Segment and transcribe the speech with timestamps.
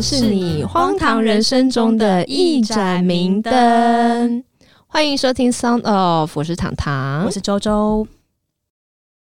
[0.00, 4.44] 是你荒唐人生中的一盏明灯。
[4.86, 8.06] 欢迎收听 Sound of，我是糖糖，我是周周。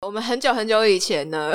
[0.02, 1.52] 我们很久很久以前呢，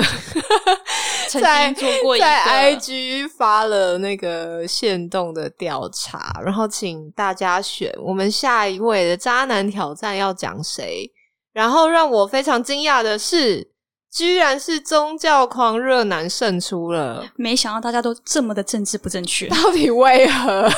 [1.31, 11.11] 曾经做过在 IG 发了那个限动的调查，然后请大家选我们下一位的渣男挑战要讲谁。
[11.53, 13.72] 然后让我非常惊讶的是。
[14.13, 20.69] 居然是宗教狂热男胜出了，没想到大家都这么的政治不正确， 到底为何？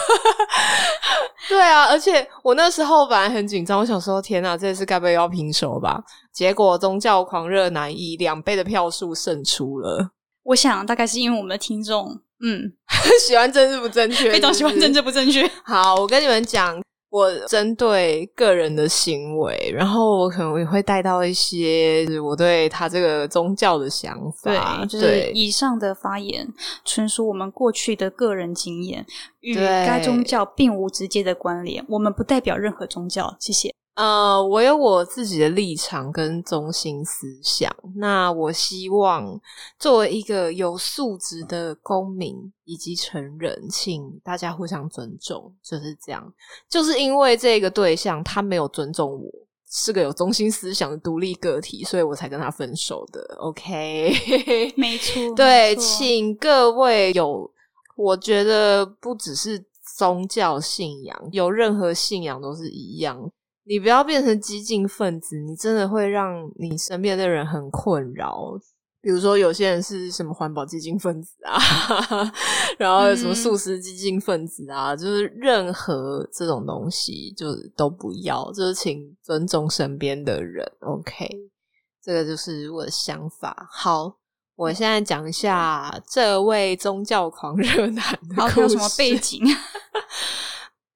[1.48, 6.01] 对啊，而且我那时候本来很紧张，我想说天哪，这次该不会要平手吧？
[6.33, 10.11] 结果宗教狂热男以两倍的票数胜出了。
[10.45, 12.73] 我想大概是因为我们的听众，嗯，
[13.27, 15.51] 喜欢政治不正确，非常喜欢政治不正确。
[15.64, 16.81] 好，我跟你们讲。
[17.15, 24.51] 我针对个人的行为，然后我可能也会带到一些我对他这个宗教的想法。
[24.81, 26.45] 对，就是以上的发言
[26.84, 29.06] 纯属我们过去的个人经验，
[29.43, 31.84] 与该宗教并无直接的关联。
[31.89, 33.37] 我们不代表任何宗教。
[33.39, 33.73] 谢谢。
[33.95, 37.73] 呃，我有我自己的立场跟中心思想。
[37.95, 39.41] 那我希望
[39.78, 46.33] 作为一个有素质的公民以及成人，请大家互相尊重，就是这样。
[46.69, 49.31] 就是因为这个对象他没有尊重我，
[49.70, 53.20] 是个有中心思想的独立个体，所以我才跟他分手的。
[53.39, 54.12] OK，
[54.77, 57.48] 没错，对，请各位有，
[57.95, 59.65] 我觉得不只是
[59.97, 63.31] 宗教信仰，有任何信仰都是一样。
[63.67, 68.59] 你不要变成激进分子，你真的会让你身边的人很困扰。
[69.01, 71.59] 比如说，有些人是什么环保激进分子啊，
[72.79, 80.67] 然后有什么素食激进分子啊，就是任何这种东西，就都不要，就是请尊重身边的人。
[80.81, 81.28] OK，
[82.03, 83.69] 这个就是我的想法。
[83.71, 84.17] 好，
[84.56, 89.43] 我现在讲一下这位宗教狂热男的故事，有什么背景？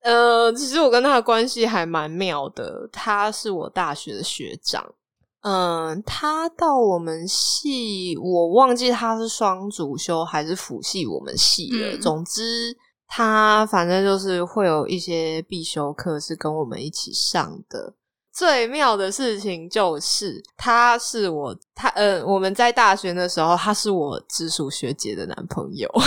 [0.02, 2.88] 呃，其实我跟他的关系还蛮妙的。
[2.92, 4.94] 他是我大学的学长，
[5.42, 11.98] 嗯，他到我们系，我忘记他是双主修还是辅系我们系了。
[11.98, 12.76] 总之，
[13.06, 17.94] 他反正就是会有一些必修课是跟我们一起上的。
[18.38, 25.90] 最妙的事情就是，他是我他呃，我们在大学的时候，他是我直属学姐的男朋友。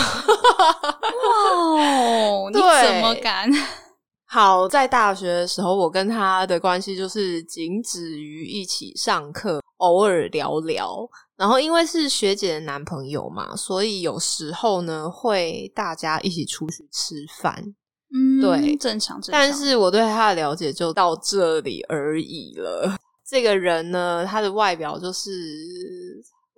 [1.75, 3.52] 哇，你怎么敢？
[4.25, 11.06] 好，在大学的时候，我跟他的关系就是仅止于一起上课，偶尔聊聊。
[11.36, 17.75] 然后因为是学姐的男朋友嘛，所以有时候呢会大家一起出去吃饭。
[18.13, 19.19] 嗯，对，正常。
[19.31, 22.97] 但是我对他的了解就到这里而已了。
[23.27, 25.31] 这个人呢，他的外表就是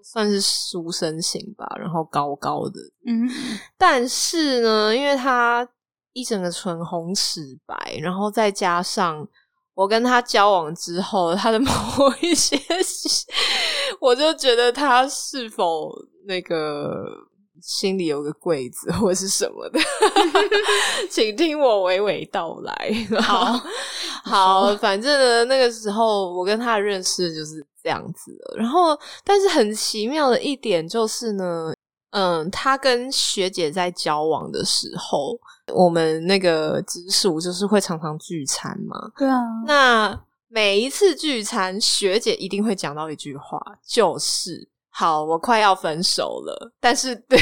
[0.03, 2.79] 算是书生型吧，然后高高的。
[3.05, 3.29] 嗯，
[3.77, 5.67] 但是呢，因为他。
[6.15, 9.27] 一整个唇红齿白，然后再加上
[9.73, 11.67] 我跟他交往之后，他的某
[12.21, 12.55] 一些，
[13.99, 15.91] 我就觉得他是否
[16.27, 17.03] 那个
[17.61, 19.79] 心里有个柜子 或是什么的，
[21.09, 23.21] 请听我娓娓道来。
[23.21, 23.59] 好
[24.25, 28.57] 好，反正呢，那个时候我跟他的认识就是这样子的。
[28.57, 31.73] 然后，但是很奇妙的一点就是呢，
[32.11, 35.39] 嗯，他跟学姐在交往的时候。
[35.73, 39.39] 我们那个直属就是会常常聚餐嘛，对啊。
[39.65, 47.39] 那每一次聚餐，学姐一定会讲到一句话，就是“好，我快要分手了”，但是对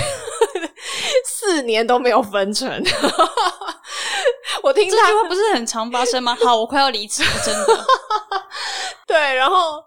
[1.28, 2.68] 四年都没有分成。
[4.64, 6.38] 我听这句话不是很常发生吗？
[6.44, 7.86] 好，我快要离职了，真的。
[9.08, 9.84] 对，然后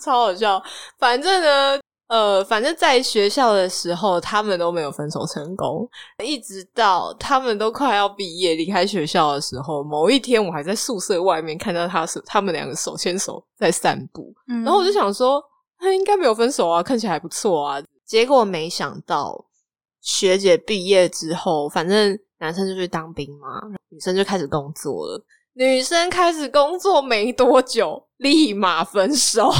[0.00, 0.62] 超好笑。
[0.98, 1.80] 反正呢。
[2.08, 5.86] 呃，反正在学校的时候，他们都没有分手成功，
[6.24, 14.32] 一直到他们都快要毕业离开学校的时候，某一天我还在宿舍外面看到他是他们两个手牵手在散步，
[14.64, 15.38] 然后我就想说，
[15.78, 17.82] 他应该没有分手啊，看起来还不错啊。
[18.04, 19.46] 结果没想到，
[20.00, 23.60] 学姐毕业之后，反正男生就去当兵嘛，
[23.90, 25.22] 女生就开始工作了。
[25.54, 29.50] 女生开始工作没多久，立马分手。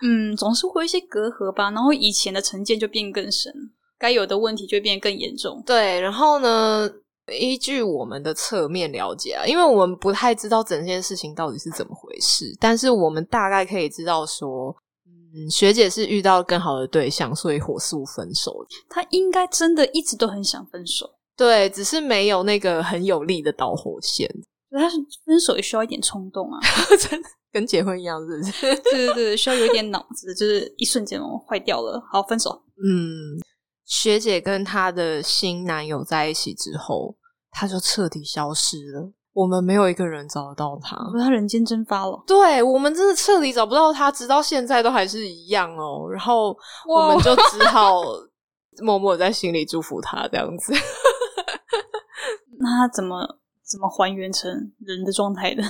[0.00, 3.52] 嗯，总是会有一些隔阂吧，然后以前的成见就变更深，
[3.98, 5.60] 该有的问题就变更严重。
[5.66, 6.88] 对，然后呢，
[7.30, 14.74] 依据我们的侧面了解啊，因为我们不太知道整件事情到底是怎么回事，但是我们大概可以知道说，
[15.06, 18.64] 嗯，学姐是遇到更好的对象，所以火速分手。
[18.88, 24.28] 她应该真的一直都很想分手，对，只是没有那个很有力的导火线。
[24.70, 24.86] 他
[25.24, 26.60] 分手也需要一点冲动啊，
[27.08, 27.28] 真的。
[27.50, 28.52] 跟结婚一样，是不是？
[28.92, 32.50] 对对对，需要有一点脑子，就是一瞬间哦坏掉了，好分手。
[32.76, 33.40] 嗯，
[33.86, 37.16] 学姐跟她的新男友在一起之后，
[37.50, 39.12] 她就彻底消失了。
[39.34, 42.20] 我们没有一个人找得到他，他人间蒸发了。
[42.26, 46.08] 对我们真的彻底找不到他，直到现在都还是一样哦。
[46.10, 46.56] 然后
[46.88, 48.02] 我们就只好
[48.82, 50.72] 默默在心里祝福他这样子。
[52.58, 55.62] 那他怎么怎么还原成人的状态的？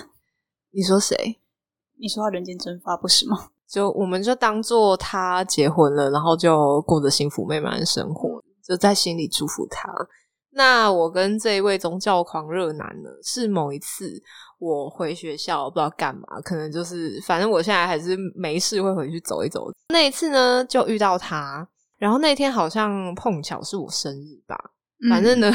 [0.70, 1.38] 你说谁？
[2.00, 3.50] 你说他人间蒸发不是吗？
[3.68, 9.92] 就我们就当做他结婚了，然后就过着幸福美满的生活，就在心里祝福他。
[10.58, 14.20] 那我跟这一位宗教狂热男呢，是某一次
[14.58, 19.70] 我回学校不知道干嘛，可能就是反正我现在还是没事会回去走一走。
[19.90, 21.64] 那一次呢，就遇到他，
[21.96, 24.58] 然后那天好像碰巧是我生日吧，
[25.08, 25.48] 反正呢，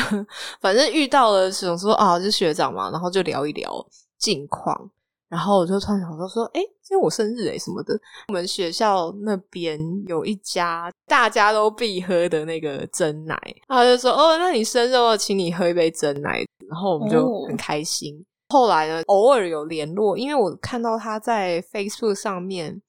[0.62, 3.86] 反正遇到了想说啊，就学长嘛，然后就聊一聊
[4.18, 4.90] 近况。
[5.34, 8.00] 然后我就突然想到说，哎，今天我生日哎，什么的。
[8.28, 13.36] 我们学校那边有一家大家都必喝的那个真奶，
[13.68, 16.46] 他就说，哦，那你生日我请你喝一杯真奶。
[16.70, 18.24] 然后我们就很开心。
[18.50, 22.80] 后来呢，偶尔有联络，因为我看到他在 Facebook 上面。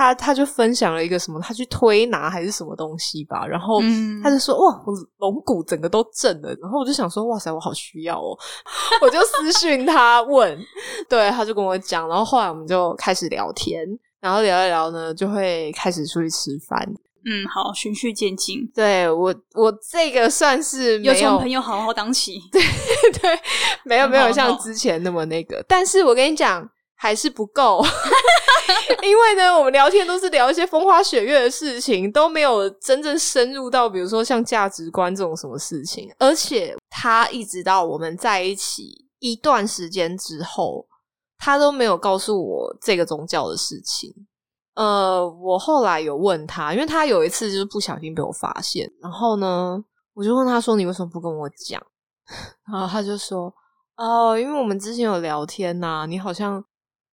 [0.00, 3.82] 他他就分享了一个什么，他去推拿还是什么东西吧，然后
[4.22, 8.34] 他就说哇，我龙骨整个都震了，然后我就想说哇塞，我好需要哦，
[9.02, 10.58] 我就私讯他问，
[11.06, 13.86] 对，他就跟我讲，然后后来我们就开始聊天，
[14.20, 16.80] 然后聊一聊呢，就会开始出去吃饭，
[17.26, 22.62] 嗯，好，循序渐进，对我我这个算是有从朋友好好当起，对
[23.20, 23.38] 对，
[23.84, 26.66] 没有没有像之前那么那个，但是我跟你讲。
[27.02, 27.82] 还是不够，
[29.02, 36.12] 因为呢，我们聊天都是聊一些风花雪月的事情，都没有真正深入到，比如说像价值观这种什么事情。
[36.18, 40.86] 而且他一直到我们在一起一段时间之后，
[41.38, 44.12] 他都没有告诉我这个宗教的事情。
[44.74, 49.82] 呃，我后来有问他，因为他有一次就是不小心被我发现，然后呢，
[50.14, 51.80] 我就问他说：“你为什么不跟我讲？”
[52.70, 53.52] 然后他就说
[53.98, 56.64] ：“哦，因为我们之前有聊天呐，你好像。”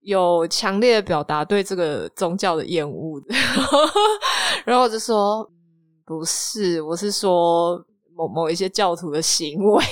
[0.08, 3.22] 有强烈的表达对这个宗教的厌恶，
[4.64, 5.46] 然后我就说，
[6.06, 7.78] 不是，我是说
[8.16, 9.84] 某某一些教徒的行为，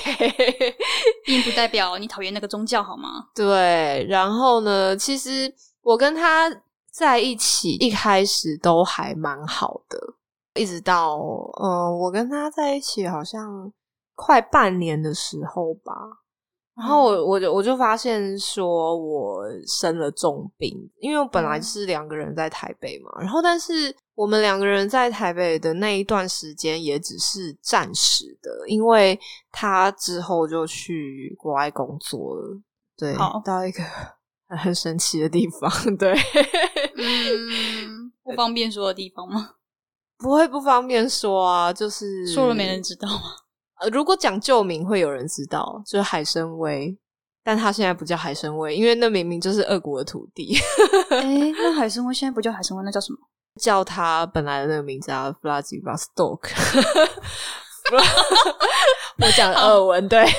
[1.25, 3.27] 并不代表你讨厌那个宗教，好吗？
[3.35, 6.49] 对，然后呢，其实我跟他
[6.89, 9.99] 在一起一开始都还蛮好的，
[10.53, 11.17] 一直到
[11.61, 13.69] 嗯，我跟他在一起好像
[14.15, 15.93] 快半年的时候吧。
[16.75, 29.17] 然后我我就我就发现说我生了重病，因为我本来是两个人在台北嘛，然后但是我们两个人在台北的那一段时间也只是暂时的，因为
[29.51, 32.59] 他之后就去国外工作了，
[32.97, 33.81] 对，到一个
[34.61, 36.13] 很神奇的地方， 对，
[36.97, 39.51] 嗯，不方便说的地方吗？
[40.19, 43.21] 不会不方便说啊，就是说了没人知道吗？
[43.81, 46.95] 呃，如果讲旧名，会有人知道，就是海参崴，
[47.43, 50.57] 但他现在不叫海参崴，因为那明明就是俄国的土地。
[51.09, 53.17] 哎，那海参崴现在不叫海参崴，那叫什么？
[53.61, 56.53] 叫他本来的那个名字啊 v l a d i v o s t o k
[59.17, 60.25] 我讲俄文，对。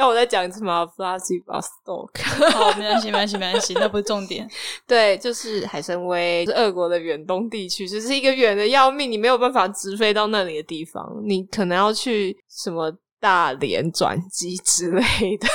[0.00, 4.48] 要我再讲一次吗 f l a s y b u s t o k 好，没关系，没关系，没关系，那不是重点。
[4.88, 12.90] 对，就是海参崴是俄国的远东地区，就是一个远的要命，你没有办法直飞到那里的地方，你可能要去什么
[13.20, 15.02] 大连转机之类
[15.36, 15.46] 的。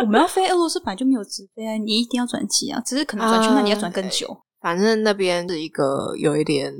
[0.00, 4.34] 我们要飞俄罗斯，本来就没有直飞啊，你一定要转机啊，只是可能转去那里要转更久。
[4.62, 6.72] 反正那边是一个有一点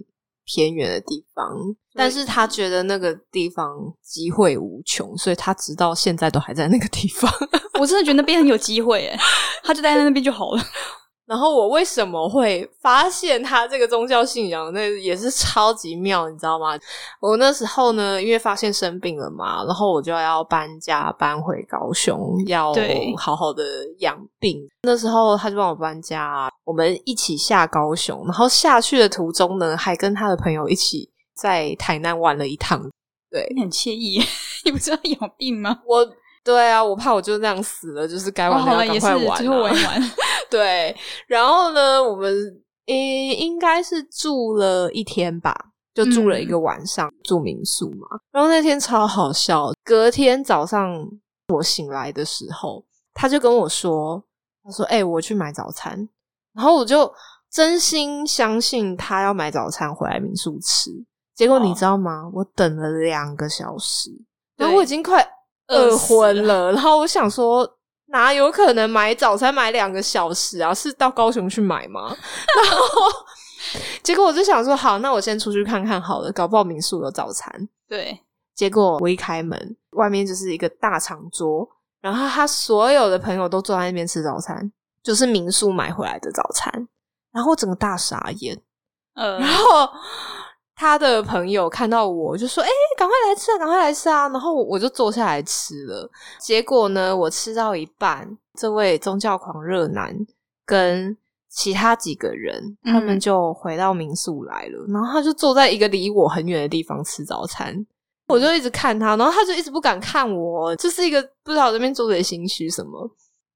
[0.45, 1.47] 偏远的地方。
[1.97, 3.71] 但是他觉得那个地方
[4.03, 7.31] 机会无穷，所以他直到现在都还在那个地方。
[7.81, 9.19] 我真的觉得那边很有机会，诶
[9.63, 10.63] 他就待在那边就好了。
[11.27, 14.71] 然后我为什么会发现他这个宗教信仰？
[14.75, 16.79] 那也是超级妙，你知道吗？
[17.19, 22.75] 我那时候呢，因为发现生病了嘛，然后我就要搬家搬回高雄，要
[23.17, 23.65] 好好的
[24.01, 24.61] 养病。
[24.83, 31.11] 那时候他就帮我搬家，我们一起下高雄，然后下去的途中呢，还跟他的朋友一起。
[31.37, 32.81] 在台南玩了一趟，
[33.29, 34.23] 对，你很惬意。
[34.65, 35.83] 你不知道有病吗？
[35.85, 36.09] 我
[36.45, 40.13] 对啊，我怕我就这样死了，就是该玩的赶快玩，最后玩一玩。
[40.49, 42.33] 对，然后呢，我们
[42.87, 45.53] 诶应该是住了一天吧，
[45.93, 48.07] 就住了一个晚上，住民宿嘛。
[48.31, 51.05] 然后那天超好笑，隔天早上
[51.53, 54.23] 我醒来的时候，他就跟我说
[54.63, 56.09] ：“他说，哎，我去买早餐。”
[56.55, 57.13] 然后我就
[57.51, 60.91] 真心相信他要买早餐回来民宿吃。
[61.35, 62.31] 结果你知道吗？
[62.33, 64.11] 我等了两个小时，
[64.57, 65.27] 然后我已经快
[65.69, 66.73] 饿昏了。
[66.73, 67.69] 然后我想说，
[68.07, 70.73] 哪有可能买早餐买两个小时啊？
[70.73, 72.07] 是到高雄去买吗？
[72.63, 72.87] 然后
[74.05, 77.51] 结果我就想说，好，那我先出去看看好了，搞不好民宿有早餐。
[77.89, 78.17] 对，
[78.55, 81.69] 结果我一开门，外面就是一个大长桌，
[82.01, 84.71] 然后他所有的朋友都坐在那边吃早餐，
[85.05, 86.89] 就是民宿买回来的早餐，
[87.31, 88.61] 然后整个大傻眼。
[89.15, 89.89] 呃，然后
[90.75, 92.69] 他的朋友看到我就说：“哎、
[92.99, 96.11] 赶快来吃啊，赶快来吃啊！”然后我就坐下来吃了。
[96.41, 100.13] 结果呢，我吃到一半，这位宗教狂热男
[100.67, 101.17] 跟
[101.49, 104.85] 其他几个人，他们嗯就回到民宿来了。
[104.89, 107.87] 然后他就坐在一个离我很远的地方吃早餐。
[108.27, 113.09] 我就一直看他，然后他就一直不敢看我，就是一个不知道这边做贼心虚什么。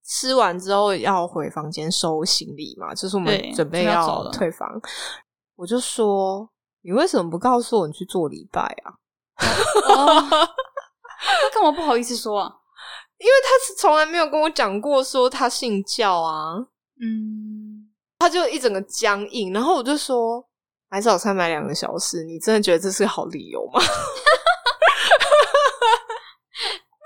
[0.08, 4.68] 吃完之后要回房间收行李嘛，就是我们对准备要退房。
[5.54, 6.48] 我就说
[6.82, 8.94] ：“你为什么不告诉我你去做礼拜啊？
[9.94, 12.50] 哦，他干嘛不好意思说啊？
[13.18, 16.54] 因为他是从来没有跟我讲过说他信教啊，
[17.00, 19.52] 嗯，他就一整个僵硬。
[19.52, 20.42] 然后我就说：
[20.88, 23.80] 买早餐买两个小时，你真的觉得这是个好理由吗？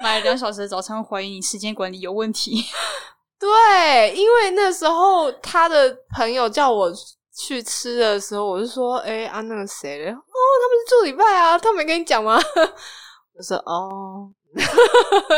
[0.02, 2.64] 买了两小时的早餐，怀疑你时间管理有问题。
[3.38, 6.92] 对，因为那时候他的朋友叫我
[7.36, 10.10] 去吃的时候，我就说：哎、啊，那个谁嘞？
[10.10, 12.38] 哦，他们是做礼拜啊，他没跟你讲吗？
[13.34, 14.30] 我说：哦，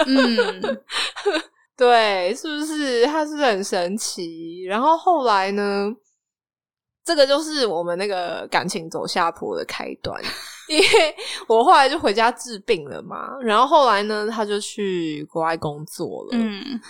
[0.07, 0.83] 嗯，
[1.77, 3.07] 对，是不是？
[3.07, 4.65] 他是很神奇？
[4.65, 5.95] 然后后来呢？
[7.07, 10.19] 这个就是我们那个感情走下坡的开端，
[10.69, 11.15] 因为
[11.47, 13.29] 我后来就回家治病了嘛。
[13.43, 16.31] 然后后来呢，他就去国外工作了。
[16.33, 16.81] 嗯，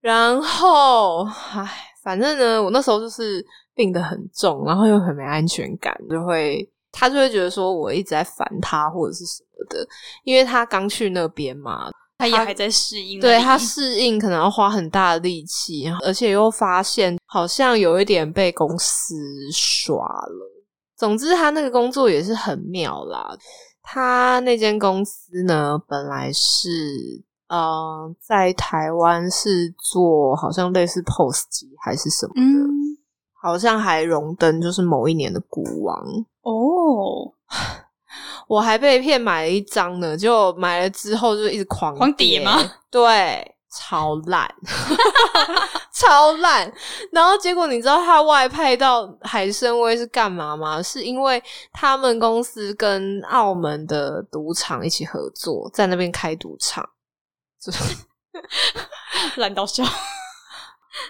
[0.00, 1.68] 然后，唉，
[2.02, 3.44] 反正呢，我那时候就是
[3.74, 9.86] 病得很重，然后又很没安全感，就会他就会觉得说我一直在烦他或者是什么的，
[10.24, 13.20] 因为他刚去那边嘛，他也还在适应。
[13.20, 19.14] 对他适应可能要花很大的力气，而且又发现好像有一点被公司
[19.52, 20.57] 耍了。
[20.98, 23.38] 总之，他那个工作也是很妙啦。
[23.82, 26.68] 他那间公司呢，本来是
[27.48, 32.68] 呃在台湾是做好像类似 POS 机还是什么的，嗯，
[33.32, 35.96] 好像还荣登就是某一年的股王。
[36.42, 37.32] 哦，
[38.48, 42.58] 我还被骗买了一张呢，结果买了之后就一直狂狂跌吗？
[42.90, 44.52] 对，超烂，
[45.94, 46.72] 超烂。
[47.12, 50.82] 然后结果你知道他外派到海参崴是干嘛吗？
[50.82, 51.42] 是因为
[51.72, 56.88] 他们公司跟澳门的赌场一起合作，在那边开赌场。
[59.36, 59.84] 烂到笑。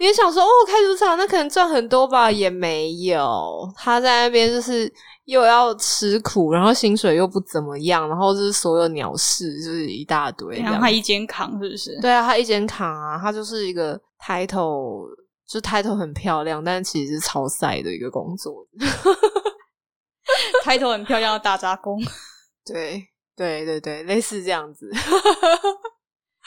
[0.00, 2.30] 你也想说哦，开赌场那可能赚很多吧？
[2.30, 4.92] 也没有，他在那边就是
[5.24, 10.58] 又要吃苦，然后薪水又不怎么样，然后就是所有鸟事就是一大堆。
[10.60, 11.98] 然后他一肩扛，是不是？
[12.00, 15.06] 对啊，他一肩扛啊，他就是一个 title，
[15.46, 18.66] 就 title 很漂亮，但其实是超晒的一个工作。
[20.62, 21.98] 抬头很漂亮的大杂工，
[22.64, 23.02] 对
[23.34, 24.90] 对对对，类似这样子。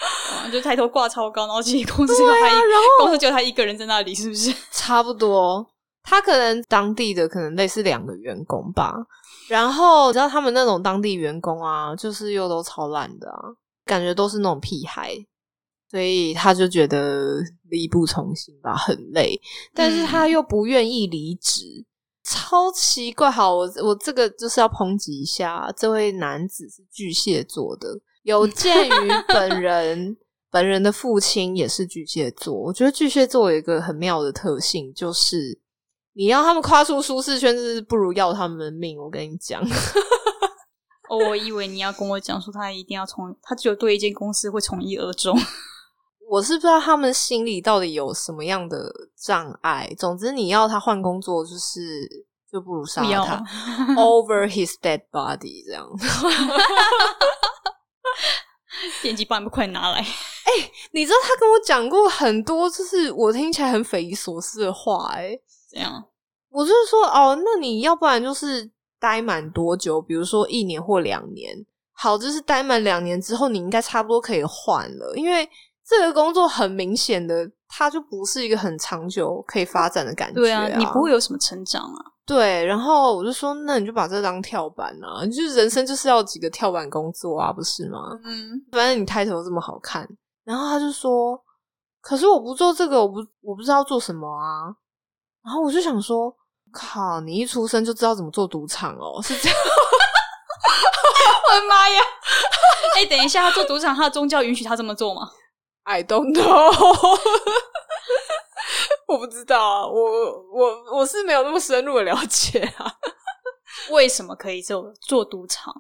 [0.01, 4.53] 哇就抬头挂超高，然后其实公司只有他一，啊然后公司就他一个人在那里，是不是？
[4.71, 5.65] 差不多，
[6.03, 8.95] 他可能当地的可能类似两个员工吧。
[9.47, 13.39] 然后你知道他们那种当地员工啊，就是又都超烂的啊，
[13.85, 15.13] 感觉都是那种屁孩，
[15.89, 17.39] 所以他就觉得
[17.69, 19.39] 力不从心吧，很累，
[19.73, 21.85] 但是他又不愿意离职。
[22.23, 27.89] 超奇怪，好，我我这个就是要抨击一下，这位男子是巨蟹座的，
[28.23, 30.17] 有鉴于 本人
[30.51, 35.59] 本人的父亲也是巨蟹座，我觉得巨蟹座有一个很妙的特性，就是
[36.13, 38.99] 你要他们跨出舒适圈，就是不如要他们的命。
[38.99, 39.61] 我跟你讲，
[41.09, 45.37] 哦，我以为你要跟我讲说他一定要从，他只有对一间公司会从一而终。
[46.29, 49.93] 我是不知道他们心里到底有什么样的障碍。
[49.97, 51.81] 总之，你要他换工作，就是
[52.51, 53.37] 就不如杀不要他
[53.95, 55.85] over his dead body 这样。
[59.01, 59.99] 电击棒，你快拿来！
[60.01, 65.39] 哎你知道他跟我讲过很多，就是我听起来很匪夷所思的话、欸，
[65.69, 66.03] 这样，
[66.49, 70.01] 我就是说，哦，那你要不然就是待满多久？
[70.01, 71.65] 比如说一年或两年。
[71.93, 75.47] 好，就是待满两年之后，你应该差不多可以换了，因为
[75.87, 82.11] 这个工作很明显的，它就不是一个很长久可以发展的感觉、对啊，你不会有什么成长啊。
[82.35, 82.63] 对。
[82.65, 87.99] 然后我就说，那你就把这当跳板啊，就是人生就是要几个跳板工作啊，不是吗？
[88.23, 90.07] 嗯，反正你抬头这么好看，
[90.43, 91.37] 然后他就说
[92.01, 94.73] ：“可是我不做这个，我不我不知道做什么啊。”
[95.43, 96.33] 然后我就想说
[96.71, 99.57] ：“靠，你一出生就知道怎么做赌场哦，是这样？
[101.49, 101.99] 我的妈呀！
[102.95, 105.29] 哎、等一下，他做赌场，他的宗教允许他这么做吗
[105.83, 106.71] ？I don't know。
[109.11, 112.85] 我不知道啊，我我我是没有那么深入的了解啊。
[113.91, 115.73] 为什么可以做做赌场？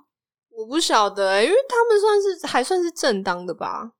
[0.49, 3.91] 我不晓得，因为他们算是还算是正当的吧，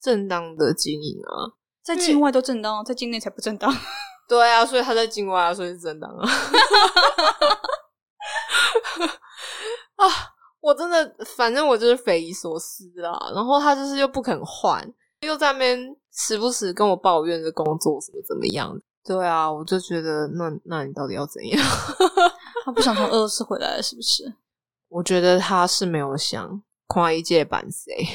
[0.00, 3.72] 正当的经营啊，在境外都正当，在境内才不正当。
[4.28, 6.28] 对啊，所以他在境外啊，所以是正当啊。
[9.96, 10.06] 啊，
[10.60, 13.18] 我真的，反正我就是匪夷所思啊。
[13.34, 14.86] 然后他就是又不肯换，
[15.20, 18.76] 又在那边时不时跟我抱怨这工作怎么怎么样。
[19.04, 21.64] 对啊，我就觉得，那那你到底要怎样？
[22.66, 24.34] 他不想从俄罗斯回来了，是不是？
[24.90, 28.06] 我觉得他是没有想跨一届版谁，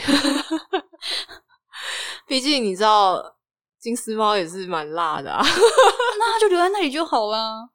[2.28, 3.36] 毕竟你知道
[3.80, 7.70] 金丝猫也是蛮辣的啊，那他就留在那里就好了。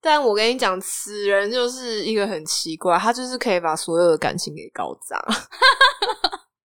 [0.00, 5.18] 但我跟你讲，此人就是一个很奇怪，他就是可以把所有的感情给搞砸。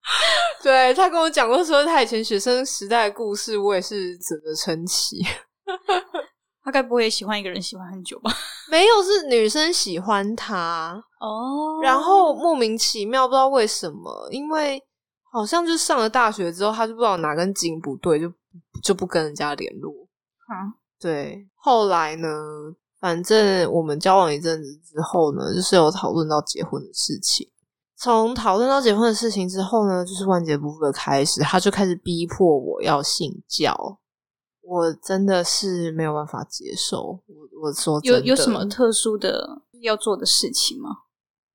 [0.63, 5.17] 对他跟我讲过说他以前学生时代的故事，我也是值得称奇。
[6.63, 8.31] 他该不会喜欢一个人喜欢很久吧？
[8.69, 11.79] 没有，是女生喜欢他哦。
[11.81, 14.79] 然后莫名其妙不知道为什么，因为
[15.31, 18.31] 好像就上了大学之后，他就不知道哪根筋不对，就
[18.83, 19.91] 就不跟人家联络。
[20.47, 21.47] 啊，对。
[21.55, 22.29] 后来呢，
[22.99, 27.49] 反正我们交往一阵子之后呢，就是有讨论到结婚的事情。
[28.01, 33.99] 从讨论到结婚的事情之后呢，就是万劫不复的开始，他就开始逼迫我要信教。
[34.61, 37.19] 我真的是没有办法接受。
[37.27, 40.89] 我我说有有什么特殊的要做的事情吗？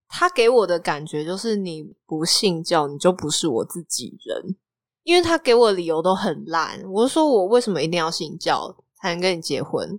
[0.08, 4.56] 他给我的感觉就是你不信教，你就不是我自己人。
[5.02, 6.78] 因为他给我的理由都很烂。
[6.92, 9.98] 我就说我为什么一定要信教才能跟你结婚？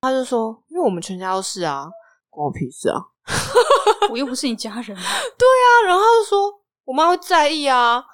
[0.00, 1.88] 他就说因为我们全家都是啊，
[2.30, 3.00] 关我屁事啊！
[4.10, 4.86] 我又不是你家人。
[4.86, 8.04] 对啊，然后他就说我妈会在意啊，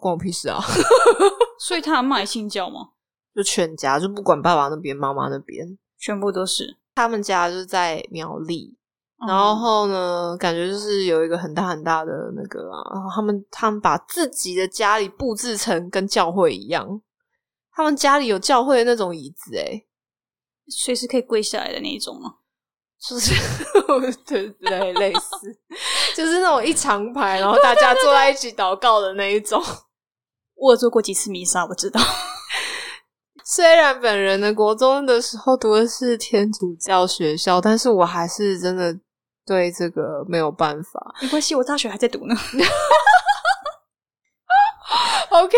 [0.00, 0.60] 关我屁事啊！
[1.60, 2.90] 所以他妈也信教吗？
[3.34, 6.78] 就全家，就不管爸爸那边、妈妈那边，全部都是。
[6.94, 8.76] 他们家就是在苗栗，
[9.26, 17.02] 然后呢，感觉就是有一个很大很大的那个啊，他们他们把自己的家里布置成跟教会一样，
[17.72, 19.84] 他们家里有教会的那种椅子，哎，
[20.68, 22.36] 随时可以跪下来的那种吗？
[23.08, 23.34] 就是
[24.26, 25.54] 对对，类似，
[26.16, 29.62] 就是那种一长排，然后大家坐在一起祷告的那一种。
[30.56, 32.00] 我做过几次弥撒，我知道。
[33.44, 38.96] 虽然本人的国中的时候读的是天主教学校，但是我还是真的
[39.44, 41.14] 对这个没有办法。
[41.20, 42.34] 没关系，我大学还在读呢。
[45.30, 45.56] OK，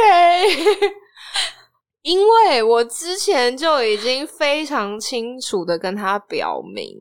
[2.03, 6.97] 因为我之前就已经非常清楚的跟他表明，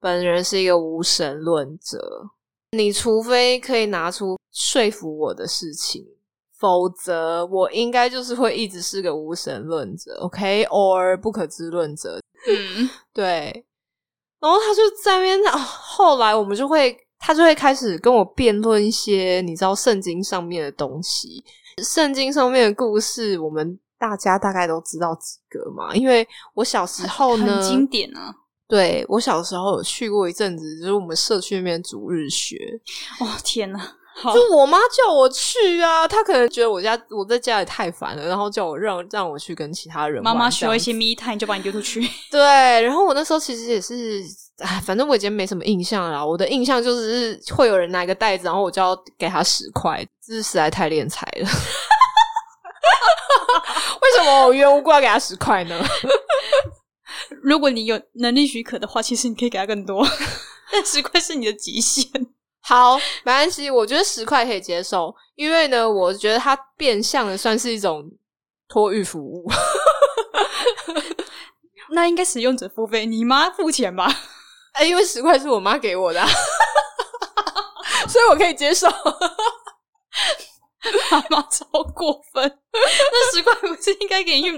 [0.00, 2.30] 本人是一个无神论者。
[2.72, 6.04] 你除非可以拿出说服我的事情。
[6.58, 12.20] 否则，我应该就是会一直是个无神论者，OK，or 不可知论者。
[12.48, 13.64] 嗯，对。
[14.40, 21.44] 然后他就在那边，后来我们就会，他就会开始跟我辩论一些你知道圣经上面的东西。
[21.84, 25.94] 圣经上面的故事，我们大家大概都知道几个嘛？
[25.94, 28.34] 因为我小时候呢，很经典啊。
[28.68, 32.56] 对我小时候有去过一阵子，就是我们社区那边主日学。
[33.20, 33.94] 哦，天哪！
[34.34, 40.20] 就我妈叫我去啊，她可能觉得我家我在家里太烦了，然后叫我让让我去跟其他人。
[40.22, 42.00] 妈妈需要一些 me time，就把你丢出去。
[42.28, 42.42] 对，
[42.82, 44.20] 然后我那时候其实也是，
[44.58, 46.26] 哎，反正我已经没什么印象了。
[46.26, 51.48] 我的印象就是会有人拿一个袋子，然后我就要给他十块，这是实在太敛财了。
[54.02, 55.76] 为什么我无缘无故要给他十块呢？
[57.42, 60.06] 如果你有能力许可的话，其实你可以给他更多，
[60.72, 62.04] 但十块是你的极限。
[62.60, 68.04] 好，没关系，我觉得十块可以接受，因为呢，我觉得它变相的算是一种
[68.68, 69.50] 托育服务，
[71.92, 74.06] 那应该使用者付费，你妈付钱吧？
[74.72, 76.22] 哎，因为十块是我妈给我的，
[78.08, 78.86] 所以我可以接受。
[81.10, 84.50] 妈妈超过分， 那十块不是应该给你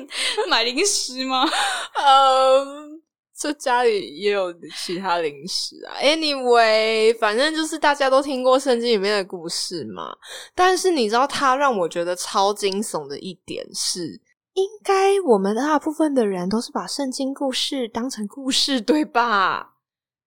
[0.48, 1.48] 买零食吗？
[1.94, 3.02] 嗯。
[3.42, 5.96] 这家里也有其他零食啊。
[6.02, 10.14] Anyway，反正就是大家都听过圣经里面的故事嘛。
[10.54, 14.20] 但是你知道，他让我觉得超惊悚的一点是，
[14.52, 19.69] 应该我们大部分的人都是把圣经故事当成故事，对吧？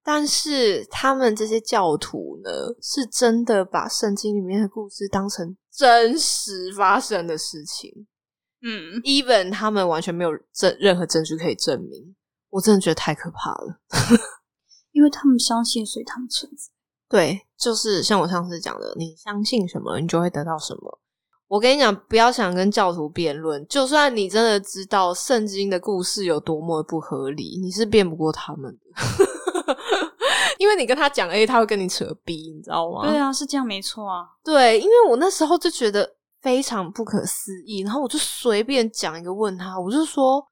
[0.03, 2.49] 但是他们这些教徒呢，
[2.81, 8.05] 是真的把圣经里面的故事当成真实发生的事情。
[8.61, 12.15] 嗯，even 他们完全没有证任何证据可以证明。
[12.49, 13.79] 我真的觉得太可怕了，
[14.91, 16.71] 因为他们相信，所以他们存在。
[17.09, 20.99] 对，就是像我上次讲的，你相信什么，你就会得到什么。
[21.47, 29.25] 我跟你讲，不要想跟教徒辩论，就算你真的知道圣经的故事有多么不合理，你是辩不过他们的，
[30.57, 33.07] 因为你跟他讲 A，他会跟你扯 B，你知道吗？
[33.07, 34.25] 对啊，是这样没错啊。
[34.43, 36.09] 对，因为我那时候就觉得
[36.41, 40.45] 非常不可思议，然后我就随便讲一个问他，我就说：“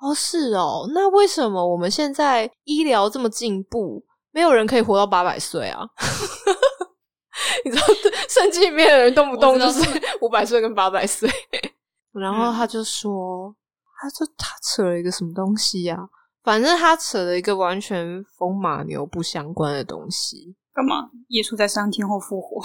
[0.00, 5.84] 哦，是哦，那为什么我们现在医疗这么进步，没有人可以活到八百岁啊？”
[7.64, 7.82] 你知道，
[8.28, 9.80] 圣经里面的人动不动就是
[10.20, 11.28] 五百岁跟八百岁。
[12.12, 13.52] 然后他就说，
[14.00, 15.98] 他就他扯了一个什么东西呀？
[16.44, 20.54] 反正他扯了一个完全风马牛不相关的东西。
[20.72, 21.08] 干嘛？
[21.28, 22.62] 耶稣在三天后复活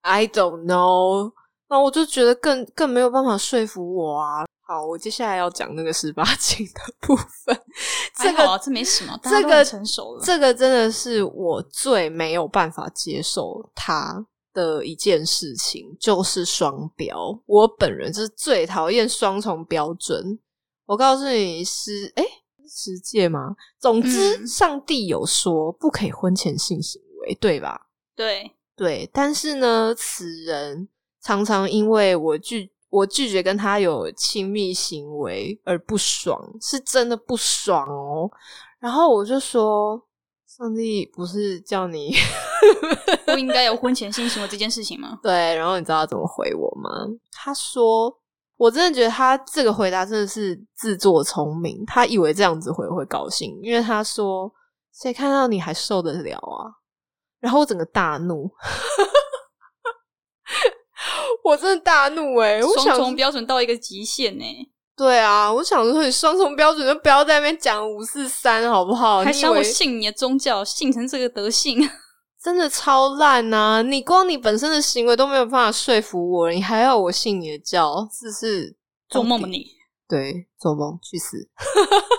[0.00, 1.32] ？I don't know。
[1.68, 4.46] 那我就觉得更更没有办法说服我啊。
[4.62, 7.62] 好，我接下来要讲那个十八禁的部分。
[8.16, 10.24] 这个这没什么，这个成熟了。
[10.24, 17.16] 这个真的是我最没有办法接受他的一件事情，就是双标。
[17.46, 20.38] 我本人就是最讨厌双重标准。
[20.86, 22.24] 我告诉你是，哎，
[22.68, 23.56] 十诫吗？
[23.78, 27.88] 总之，上帝有说不可以婚前性行为，对吧？
[28.14, 30.88] 对对，但是呢，此人
[31.22, 32.70] 常常因为我拒。
[32.90, 38.30] 我拒绝跟他有亲密行为而不爽，是真的不爽哦。
[38.80, 40.02] 然后我就说
[40.48, 42.14] ：“上帝不是叫你
[43.26, 45.54] 不应该有婚前性行为这件事情吗？” 对。
[45.54, 47.06] 然后你知道他怎么回我吗？
[47.30, 48.10] 他说
[48.58, 54.52] ：“我真的觉得他这个回答真的是自作聪明，他以为这样子回会高兴，因为他说
[54.92, 56.68] 谁看到你还受得了啊？”
[57.40, 58.50] 然后我整个大怒。
[61.44, 62.60] 我真的大怒哎！
[62.60, 64.44] 双重标准到一个极限呢。
[64.96, 69.22] 对啊，我想说你双重标准就不要在那边讲五四三好不好？
[69.22, 71.78] 还想我信你的宗教，信成这个德性，
[72.42, 73.82] 真的超烂呐！
[73.82, 78.76] 你光你本身的行为都没有办法说服我，你还要我信你的教，是是
[79.08, 79.66] 做梦吧你？
[80.08, 81.36] 对，做梦去死！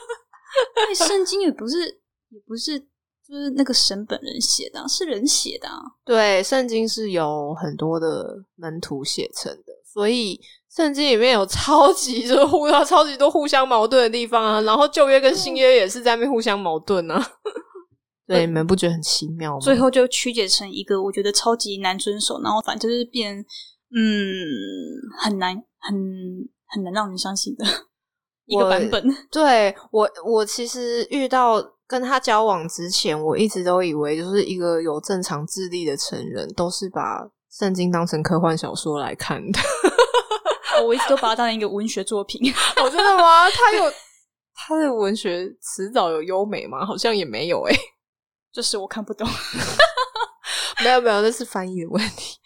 [0.96, 1.86] 圣经也不是，
[2.30, 2.88] 也不是。
[3.30, 5.70] 就是那个神本人写的，是人写的。
[6.04, 14.62] 对，圣经是有很多的门徒写成的，所以圣经里面有超级就是互到超级多互相矛盾的地方啊。
[14.62, 17.24] 然后旧约跟新约也是在那边互相矛盾啊。
[18.30, 19.60] 对，你们不觉得很奇妙吗？
[19.60, 24.06] 最后就曲解成一个我觉得超级难遵守，然后反正就是变嗯
[25.20, 25.96] 很难很
[26.68, 27.66] 很难让人相信的
[28.46, 29.04] 一个版本。
[29.32, 31.76] 对我，我其实遇到。
[31.90, 39.60] 跟他交往之前，我一直都以为就是一个有正常智力的成人，都是把圣经当成科幻小说来看的。
[40.86, 42.40] 我一直都把它当成一个文学作品。
[42.84, 43.50] 我 真的吗？
[43.50, 43.92] 他有
[44.54, 46.86] 他的文学迟早有优美吗？
[46.86, 47.76] 好像也没有诶。
[48.52, 49.28] 就是我看不懂。
[50.84, 52.38] 没有没有，那是翻译的问题。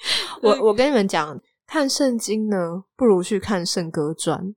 [0.42, 4.56] 我我跟你们讲，看圣经呢，不如去看圣歌传。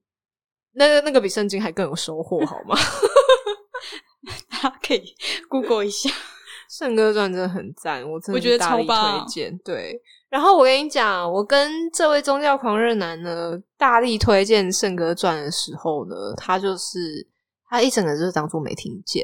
[0.73, 2.75] 那个那个比圣经还更有收获，好吗？
[4.49, 5.15] 大家可以
[5.47, 6.09] Google 一下
[6.69, 9.57] 《圣歌传》，真的很赞，我真的觉得超棒，推荐。
[9.59, 17.27] 对，然后我跟你讲，我跟这位宗教狂热男呢，大力推荐《圣歌传》的时候呢，他就是
[17.69, 19.23] 他一整个就是当做没听见。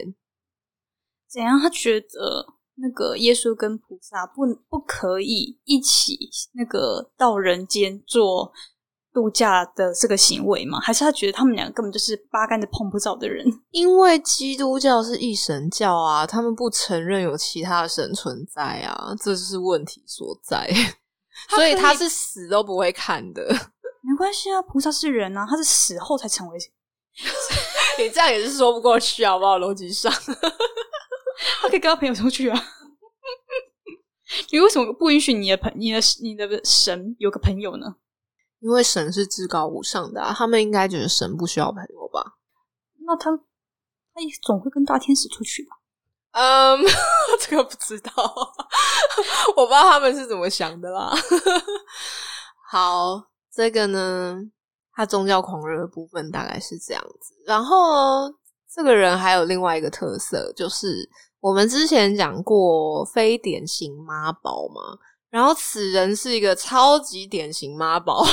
[1.34, 1.60] 怎样？
[1.60, 6.18] 他觉得那个耶稣跟菩萨不不可以一起
[6.54, 8.52] 那个到人间做？
[9.14, 10.80] 度假的这个行为吗？
[10.80, 13.46] 还是他觉得他们两个根本就是八竿子碰不着的人？
[13.70, 20.68] 因为基督教是一神教啊，他们不承认有其他神存在啊，这就是问题所在。
[21.50, 23.44] 所以他是死都不会看的。
[24.02, 26.58] 没关系啊，菩萨是人啊，他是死后才成为。
[28.02, 29.60] 你这样也是说不过去，好不好？
[29.60, 30.12] 逻辑上，
[31.62, 32.60] 他可以跟他朋友出去啊。
[34.52, 37.96] 你为什么不允许你的朋、你的、你的神有个朋友呢？
[38.60, 42.36] 因为神是至高无上的，他们应该觉得神不需要朋友吧？
[43.06, 45.76] 那他他总会跟大天使出去吧？
[46.32, 46.80] 嗯，
[47.42, 48.12] 这个不知道，
[49.56, 51.14] 我不知道他们是怎么想的啦。
[52.72, 53.22] 好，
[53.54, 54.40] 这个呢，
[54.94, 57.36] 他宗教狂热的部分大概是这样子。
[57.46, 58.34] 然后
[58.74, 61.08] 这个人还有另外一个特色，就是
[61.44, 64.98] 我们之前讲过非典型妈宝嘛。
[65.30, 68.24] 然后此人是一个超级典型妈宝，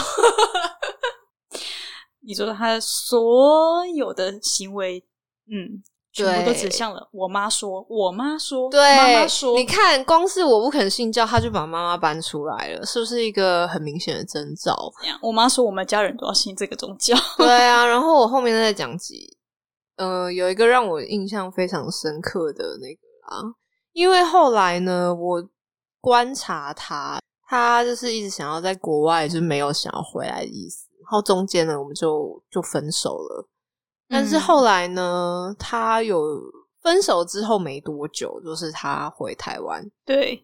[2.23, 5.03] 你说他所有的行为，
[5.51, 14.93] 嗯，全部都指向了我妈说，我妈说，对，妈妈说，你看，光是我不肯信教，他就把妈妈搬出来了，是不是一个很明显的征兆？
[15.23, 17.83] 我妈说，我们家人都要信这个宗教， 对啊。
[17.89, 19.39] 然后我后面再讲几，
[20.01, 23.55] 呃，有一个让我印象非常深刻的那个啊，
[23.93, 25.49] 因为后来呢，我。
[26.03, 30.89] 观察他，他就是一直想要在国外，就是没有想要回来的意思。
[31.03, 33.47] 然后中间呢，我们就就分手了。
[34.09, 36.41] 但是后来呢，他有
[36.81, 40.43] 分手之后没多久，就是他回台湾，对，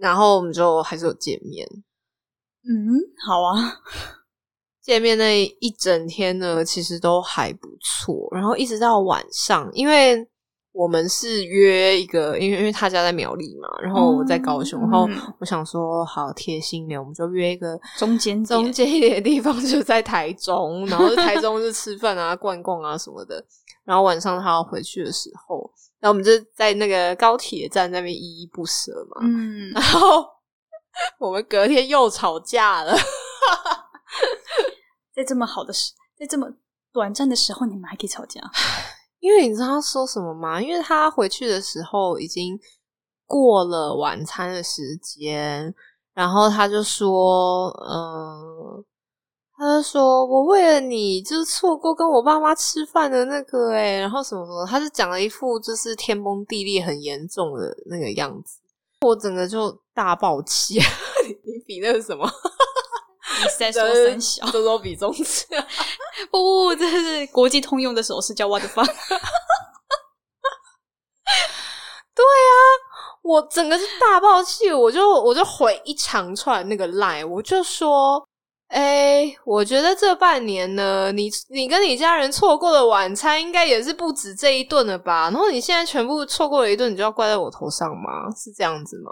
[0.00, 1.64] 然后我们就还是有见面。
[2.64, 3.54] 嗯，好啊，
[4.82, 8.28] 见面那一整天呢，其实都还不错。
[8.32, 10.26] 然后一直到晚上，因为
[10.72, 23.44] 我们是约一个，因为因为他家在苗栗嘛，然后我在高雄，然后嗯我想说好贴心的，我们就约一个中间中间一点的地方，就在台中，然后台中就吃饭啊、逛逛啊什么的。
[23.84, 29.20] 然后晚上他要回去的时候，然后我们就在那个高铁站那边依依不舍嘛。
[29.22, 30.24] 嗯然，后
[31.18, 32.96] 我们隔天又吵架了。
[35.20, 36.48] 在这么好的时，在这么
[36.94, 38.40] 短暂的时候，你们还可以吵架？
[39.20, 40.62] 因为你知道他说什么吗？
[40.62, 42.58] 因为他回去的时候已经
[43.26, 45.74] 过了晚餐的时间，
[46.14, 48.82] 然后他就说，嗯、
[49.58, 58.58] 他就说我为了你，就是错过跟我爸妈吃饭的那个哎，然后什么什么，他就讲了一副就是天崩地裂很严重的那个样子，
[59.02, 60.80] 我整个就大爆气。
[61.26, 62.26] 你 你比那个什么？
[63.42, 64.44] 你是在说三小？
[64.50, 65.46] 周周比中指。
[66.30, 68.90] 不不，这是国际通用的手势，叫 what the fuck？
[73.22, 78.26] 我整个是大爆气，我就我就回一长串那个 line，我就说，
[78.68, 85.30] 哎、我觉得这半年呢，你你跟你家人错过的晚餐，应该也是不止这一顿了吧？
[85.30, 88.30] 然后你现在全部错过了一顿，你就要怪在我头上吗？
[88.34, 89.10] 是这样子吗？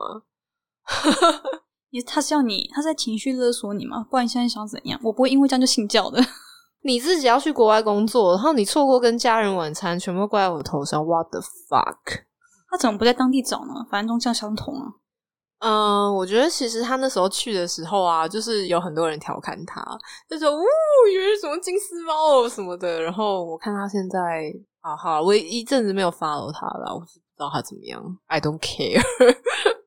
[1.90, 4.06] 你他是要你，他在情绪勒索你吗？
[4.10, 5.00] 不然你现在想怎样？
[5.02, 6.20] 我不会因为这样就信教的。
[6.82, 11.96] 你自己要去国外工作，然后你错过跟家人晚餐，全部怪在我头上，what the fuck？
[12.70, 13.84] 他怎么不在当地找呢？
[13.90, 14.86] 反正宗教相同啊。
[15.60, 19.82] 嗯，我觉得其实他那时候去的时候啊，就是有很多人调侃他，
[20.30, 20.62] 就说“呜，
[21.12, 23.00] 以为是什么金丝猫哦什么的”。
[23.02, 29.02] 然后我看他现在，啊好，我一阵子没有 follow 他了，我不知道他怎么样，I don't care。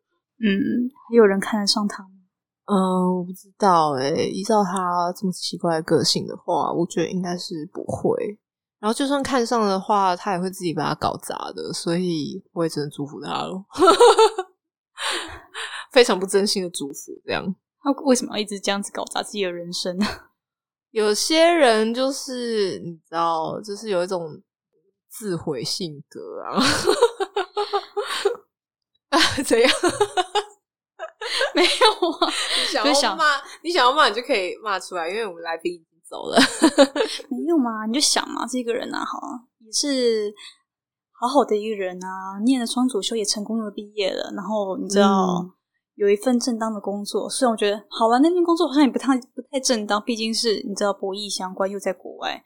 [0.43, 2.09] 嗯，还有人看得上他吗？
[2.65, 8.39] 嗯，我不知道诶、依照他这么奇怪的个性的话，我觉得应该是不会。
[8.79, 13.63] 然后就算看上的话，他也会自己把他搞砸的，所以我也只能祝福他了。
[15.91, 17.53] 非常不真心的祝福，这样。
[17.83, 20.05] 他为什么要一直这样子搞砸自己的人生呢？
[20.91, 24.41] 有些人就是你知道，就是有一种
[25.09, 26.59] 自毁性格啊。
[29.11, 29.71] 啊， 怎样？
[31.55, 32.27] 没有啊，
[32.85, 33.25] 你想要骂，
[33.63, 36.37] 你想要骂，你就可以骂出来，因为我们来宾已经走了。
[37.29, 40.33] 没有嘛，你就想嘛，这个人啊，好啊，也是
[41.11, 45.51] 好好的一个人啊，念了双主修也成功的毕业了，然后你知道、嗯
[45.95, 52.41] 有一份正当的工作，虽然我觉得好吧，那份工作好像也不太不太正当，毕竟是你知道博弈相关，又在国外，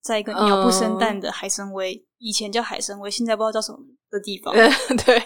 [0.00, 3.78] 在一个鸟不生蛋的海参崴，以前叫海参崴，现在不知道叫什么
[4.10, 5.18] 的地方，对，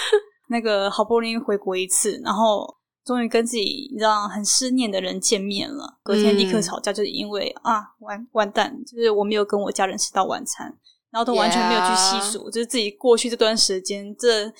[0.48, 2.66] 那个好不容易回国一次，然后
[3.04, 10.66] 终于跟自己你知道很思念的人见面了，隔天立刻嗯吵架，就是因为、啊完完蛋，就是我没有跟我家人吃到晚餐，
[11.10, 14.52] 然后都完全没有去细数就是自己过去这段时间这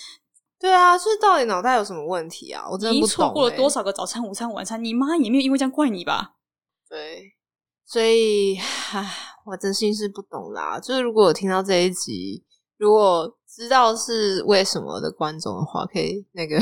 [0.58, 2.64] 对啊，就是到底脑袋有什么问题啊？
[2.70, 6.34] 我真的错过了欸多少个早餐、午餐、晚餐，你妈也没有因为这样怪你吧？
[6.88, 7.32] 对，
[7.84, 8.56] 所以，
[8.92, 9.12] 唉，
[9.44, 10.78] 我真心是不懂啦。
[10.78, 12.44] 就是如果我听到这一集，
[12.76, 16.58] 如果知道是为什么的观众的话，可以那个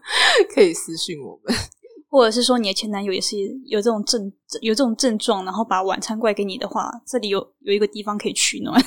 [0.54, 1.54] 可以私信我们。
[2.10, 8.80] 或者是说你的前男友也是有这种症有这种症状，然后把晚餐怪给你的话，这里有有一个地方可以取暖。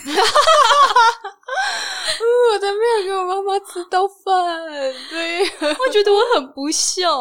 [2.20, 7.20] 我才没有给我妈妈吃到饭，对， 我觉得我很不孝，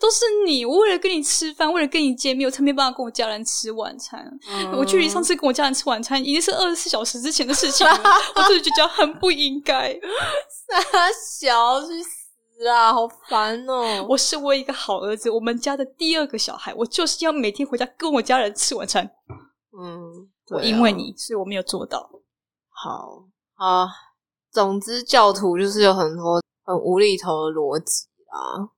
[0.00, 4.30] 都是你，我为了跟你吃饭，为了跟你见面，我才没办法跟我家人吃晚餐。
[4.76, 7.92] 我距离上次跟我家人吃晚餐已经是二十四小时之前的事情了，
[8.36, 9.92] 我真的觉得很不应该。
[10.66, 14.06] 傻小去死啊，好烦哦！
[14.08, 19.10] 我是我一个好儿子，我们家的第二个小孩，我就是要每天回家跟我家人吃晚餐。
[19.78, 22.08] 嗯，我对啊因为你，所以我没有做到。
[22.70, 23.24] 好
[23.56, 23.88] 啊，
[24.50, 28.70] 总之教徒就是有很多很无厘头的逻辑啊。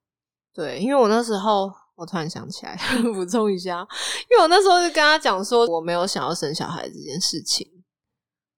[0.53, 2.77] 对，因为我那时候我突然想起来
[3.13, 3.87] 补充一下，
[4.29, 7.65] 因为我那时候就跟他讲说我没有想要生小孩这件事情，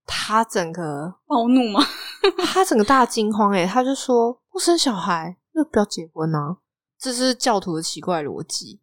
[0.05, 1.83] 他整个暴怒吗？
[2.51, 6.57] 他整个大惊慌诶、他就说不生小孩那不要结婚啊，
[6.99, 8.79] 这是教徒的奇怪逻辑。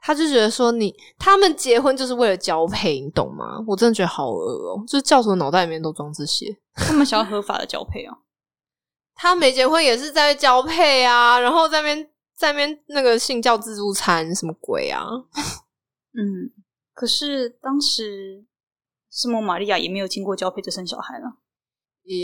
[0.00, 3.62] 他就觉得说你他们结婚就是为了交配，你懂吗？
[3.66, 6.46] 我真的觉得好恶哦、就是教徒的脑袋里面都装这些。
[6.74, 8.14] 他们想要合法的交配啊？
[9.14, 15.04] 他没结婚也是在交配啊，然后在那边在那边那个信教自助餐什么鬼啊？
[16.16, 16.50] 嗯，
[16.94, 18.44] 可是当时
[19.12, 21.26] 圣母玛利亚也没有经过交配就生小孩了，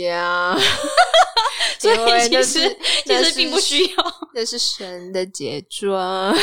[0.01, 0.57] 呀，
[1.77, 4.03] 所以其实其实并不需要。
[4.33, 5.99] 那是神的杰作。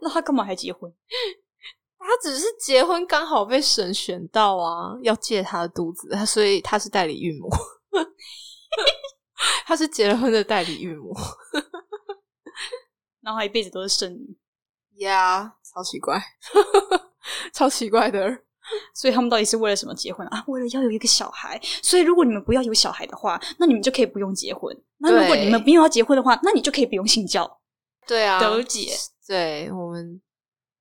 [0.00, 0.92] 那他干嘛还结婚？
[1.98, 7.48] 他只是结婚刚好被神选到啊，要借他的肚子，他所以他是代理孕母，
[9.66, 11.14] 他是结了婚的代理孕母
[13.20, 14.36] 然后他一辈子都是剩女，
[15.04, 16.18] 呀超奇怪，
[17.52, 18.44] 超奇怪的。
[18.94, 20.44] 所以他们到底是为了什么结婚啊？
[20.46, 21.60] 为了要有一个小孩。
[21.82, 24.74] 所以如果你们不要有小孩的话，那你们就可以不用结婚。
[24.98, 27.60] 那如果你们不用要结婚的话，那你就可以不用信教。
[28.06, 28.96] 对啊，得解。
[29.30, 30.20] 对我们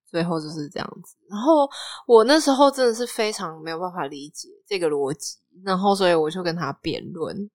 [0.09, 1.15] 最后就是这样子。
[1.29, 1.69] 然后
[2.07, 7.47] 我那时候真的是非常没有办法理解这个逻辑，然后所以我就跟他辩论。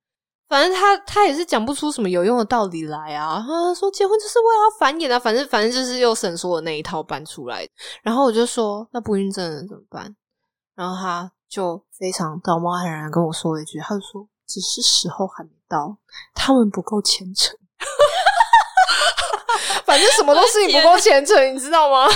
[0.49, 3.43] 反正他他也是讲不出什么有用的道理来啊。
[3.45, 7.69] 他说结婚就是为了要繁衍啊，反正反正就是又神说的那一套搬出来。
[8.05, 10.15] 然后我就说那不孕症人怎么办？
[10.77, 15.99] 然后他就非常道貌岸然跟我说了一句，他就说只是时候还没到，
[16.35, 17.59] 他们不够虔诚。
[19.85, 22.07] 反正什么都是你不够虔诚，你知道吗？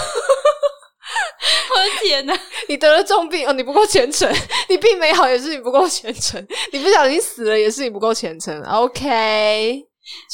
[1.71, 2.39] 我的天哪！
[2.69, 4.31] 你得了重病哦，你不够虔诚；
[4.69, 6.39] 你病没好也是你不够虔诚；
[6.73, 8.61] 你不小心死了也是你不够虔诚。
[8.65, 9.83] OK，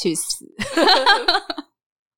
[0.01, 0.45] 去死！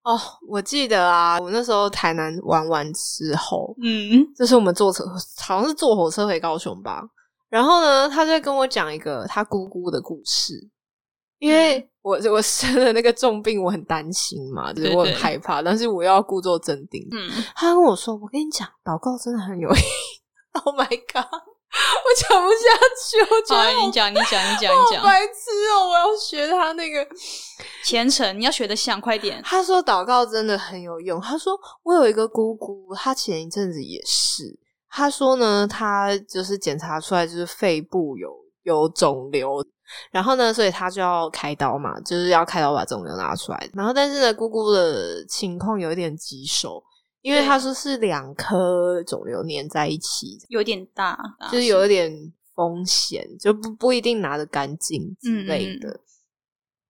[0.04, 5.04] 哦，我记得啊，我那时候台南玩完之后，嗯，就是我们坐车，
[5.40, 7.04] 好像是坐火车回高雄吧。
[7.50, 10.54] 然后呢，他就跟我讲一个他姑姑的故事，
[11.40, 17.06] 因为我 我生了那个重病，我很担心嘛，就是我很对对害怕，但是我要故作镇定。
[17.12, 20.22] 嗯，他跟我说：“我跟你讲，祷告真的很有意义。
[20.64, 21.26] ”Oh my god！
[21.70, 22.58] 我讲不下
[23.06, 25.02] 去，我觉得你讲，你讲，你讲，你讲。
[25.02, 25.90] 好白痴哦！
[25.90, 27.06] 我要学他那个。
[27.84, 29.42] 虔诚，你要学的像，快点。
[29.44, 31.20] 他说祷告真的很有用。
[31.22, 34.58] 他说我有一个姑姑，她前一阵子也是。
[34.90, 39.64] 他说呢，他就是检查出来就是肺部有有肿瘤，
[40.12, 43.70] 然后呢，所以他就要开刀嘛，就是要开刀把肿瘤拿出来。
[43.74, 46.84] 然后但是呢，姑姑的情况有一点棘手，
[47.22, 51.18] 因为对他说是两颗肿瘤粘在一起，有点大，
[51.52, 52.12] 就是有一点
[52.56, 56.00] 风险，就不不一定拿得干净之类嗯的。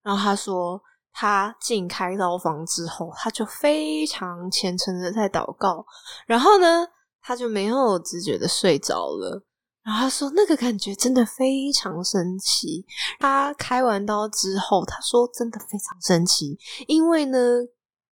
[0.04, 0.82] 然后他说，
[1.12, 5.86] 他进开刀房之后，他就非常虔诚的在祷告，
[6.26, 6.88] 然后呢，
[7.22, 9.44] 他就没有知觉的睡着了。
[9.88, 12.86] 然后他说，那个感觉真的非常神奇。
[13.20, 17.40] 他开完刀之后，他说真的非常神奇，因为呢，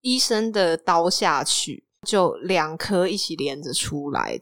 [0.00, 4.40] 医生的刀下去，就两颗一起连着出来，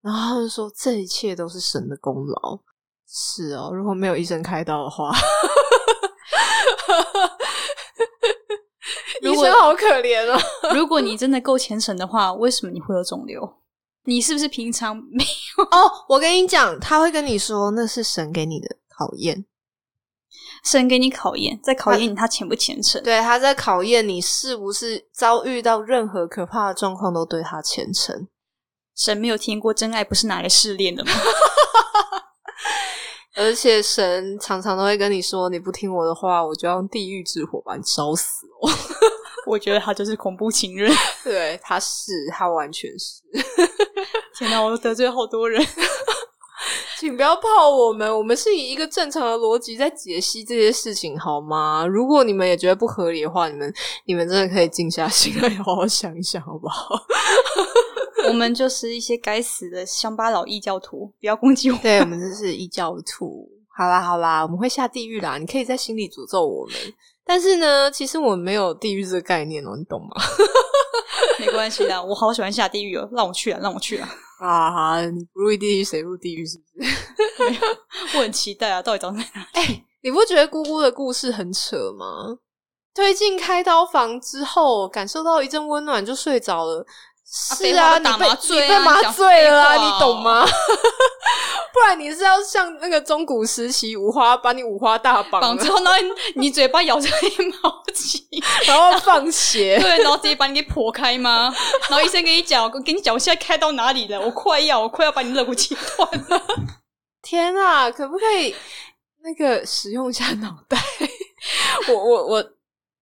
[0.00, 2.58] 然后他就说这一切都是神的功劳。
[3.06, 5.12] 是哦，如果没有医生开刀的话，
[9.20, 10.40] 医生好可怜哦。
[10.74, 13.58] 如果你真的够虔诚的话，为什么你会有肿瘤？
[14.04, 19.44] 你是不是平常没有 哦，我跟你讲，他会跟你说那是神给你的考验，
[20.64, 23.02] 神给你考验，在考验你他虔不虔诚？
[23.02, 28.28] 对，他在考验你是不是遭遇到任何可怕的状况都对他虔诚。
[28.94, 31.12] 神没有听过真爱不是拿来试炼的吗？
[33.34, 38.70] 而且神常常都会跟你说，你不听我的话，我就要用地狱之火把你烧死哦。
[39.48, 40.94] 我觉得他就是恐怖情人。
[41.24, 43.22] 对，他是，他完全是。
[44.42, 45.64] 天哪，我得罪好多人。
[46.98, 51.86] 请不要泡我们，我们是以一个正常的逻辑在解析这些事情，好吗？
[51.86, 53.72] 如果你们也觉得不合理的话，你们
[54.04, 56.94] 你们真的可以静下心来，好好想一想，好不好？
[58.28, 61.78] 我们就是一些该死的乡巴佬异教徒，不要攻击我。
[61.78, 63.48] 对，我们就是异教徒。
[63.76, 66.74] 好啦好啦，我们会下地狱啦，你可以在心里诅咒我们。
[67.24, 70.22] 但是呢，其实我们没有地狱这个概念哦，你懂吗？
[71.40, 74.08] 没关系的，我好喜欢下地狱哦，让我去啊，让我去啊！
[74.46, 76.44] 啊，你不入地狱谁入地狱？
[76.44, 76.90] 是不是？
[78.18, 79.42] 我很期待啊，到底长在哪？
[79.52, 82.38] 哎、你不觉得姑姑的故事很扯吗？
[82.94, 86.84] 推进开刀房之后，感受到一阵温暖，就睡着了。
[87.32, 90.44] 是啊，打你被麻醉啊你被麻醉了啊，你懂吗？
[91.72, 95.98] 不然你是要像那个中古时期五花把你五花大绑，绑之后，然后
[96.36, 98.22] 你嘴巴咬着一毛巾，
[98.68, 99.78] 然后放血。
[99.80, 101.50] 对，然后直接把你给剖开吗？
[101.88, 104.20] 然后医生跟你讲，我跟你讲，我现在开到哪里了？
[104.20, 106.42] 我快要，我快要把你肋骨切断了。
[107.22, 108.54] 天啊，可不可以
[109.24, 110.76] 那个使用一下脑袋？
[111.88, 112.44] 我我我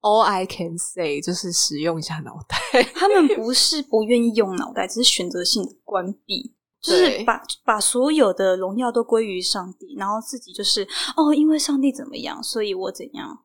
[0.01, 2.83] ，all I can say 就是使用一下脑袋。
[2.95, 6.55] 他们不 是不愿意用脑袋，只是选择性的关闭。
[6.83, 10.83] 就是把把所有的荣耀都归于上帝，然后自己就是
[11.15, 13.45] 哦，因为上帝怎么样，所以我怎样。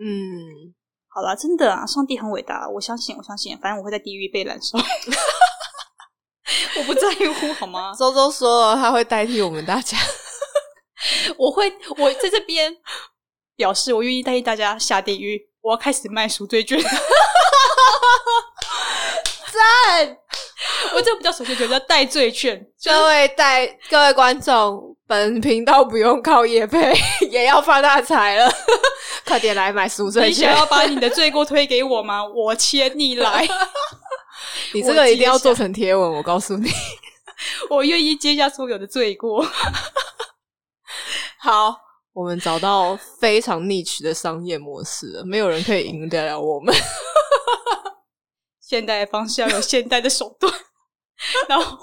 [0.00, 0.72] 嗯，
[1.08, 4.78] 好啦，真的啊，上帝很伟大，我相信，我相信，反正我会在地狱被燃烧，
[6.78, 7.92] 我不在乎，好吗？
[7.98, 9.98] 周周说了，他会代替我们大家。
[11.36, 11.68] 我会，
[11.98, 12.72] 我在这边
[13.56, 15.49] 表示，我愿意代替大家下地狱。
[15.62, 16.80] 我要开始卖赎罪券，
[19.52, 20.16] 赞！
[20.94, 22.66] 我这个不叫赎罪券，叫代罪券。
[22.84, 26.92] 各位代各位观众，本频道不用靠夜配，
[27.30, 28.50] 也要发大财了，
[29.26, 30.30] 快点来买赎罪券！
[30.30, 32.24] 你想要把你的罪过推给我吗？
[32.24, 33.46] 我牵你来，
[34.72, 36.70] 你这个一定要做成贴文，我告诉你，
[37.68, 39.46] 我愿意接下所有的罪过。
[41.38, 41.76] 好，
[42.20, 46.74] 我们找到非常 niche 的商业模式了，没有人可以赢得了我们。
[48.60, 50.52] 现代的方式要有现代的手段，
[51.48, 51.78] 然后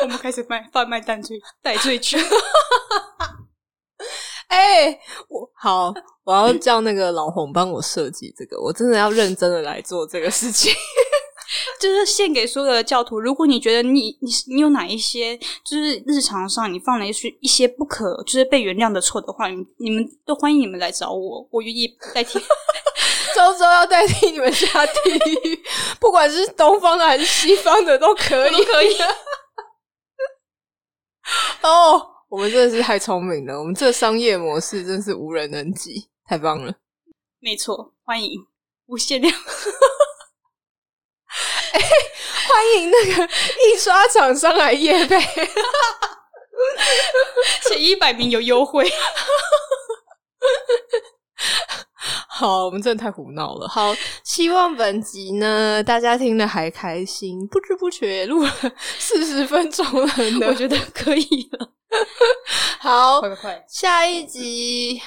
[0.00, 2.18] 我们开始卖贩卖代罪代罪券。
[4.48, 5.92] 哎，我好，
[6.24, 10.72] 我要叫那个老红帮我设计这个，我真的要认真的来做这个事情。
[11.80, 13.20] 就是献给所有的教徒。
[13.20, 22.38] 如果你觉得你你你有哪一些，就是日常上你犯了一些一些不可就是被原谅的错的话，你你们都欢迎你们来找我，我愿意代替。
[23.34, 24.92] 周周要代替你们下地
[25.42, 25.60] 狱，
[25.98, 28.96] 不管是东方的还是西方的都可以，可以。
[31.62, 36.72] 哦，我们真的是太聪明了，我们这商业模式真是无人能及，太棒了。
[37.40, 38.46] 没错，欢迎
[38.86, 39.34] 无限量。
[42.54, 43.10] 欢迎那个
[43.68, 45.18] 印刷厂商来夜配，
[47.68, 48.88] 前一百名有优惠。
[52.28, 53.66] 好，我们真的太胡闹了。
[53.66, 53.92] 好，
[54.22, 58.52] 希望本集呢大家听的还开心，不知不觉录了
[59.00, 60.12] 四十分钟了，
[60.46, 61.72] 我觉得可以了。
[62.78, 65.02] 好，快快快，下一集。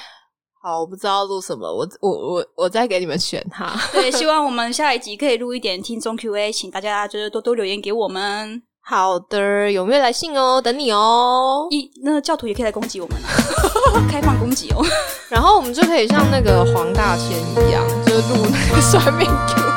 [0.60, 3.78] 好，我不知道录什么，我我我我再给你们选哈。
[3.92, 8.60] 对，希望我们下一集可以录一点听众 Q&A，请大家就是多多留言给我们。
[8.80, 9.38] 好的，
[9.68, 10.60] 踊跃来信哦？
[10.60, 11.68] 等你哦。
[11.70, 13.28] 一，那教徒也可以来攻击我们啊，
[14.10, 14.84] 开放攻击哦。
[15.28, 19.67] 然后我们就可以像那个黄大千一样，就是录那个算命 Q，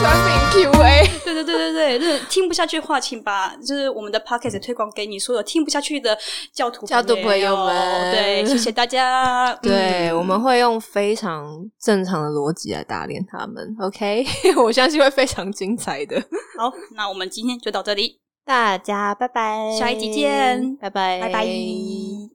[0.00, 1.04] 酸命 Q&A。
[1.24, 6.16] 对对对对对，就是听不下去的话，请把就是我们的 Podcast 推广给你所有听不下去的
[6.52, 8.12] 教徒教徒朋友们。
[8.12, 9.52] 对，谢谢大家。
[9.62, 13.74] 对，我们会用非常正常的逻辑来打脸他们。
[13.80, 14.24] OK，
[14.62, 16.20] 我相信会非常精彩的。
[16.58, 18.20] 好，那我们今天就到这里。
[18.46, 22.33] 大家拜拜，下一集见，拜拜，拜拜。